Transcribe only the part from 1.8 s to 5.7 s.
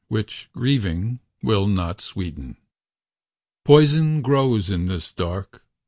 sweeten. Poison grows in this dark.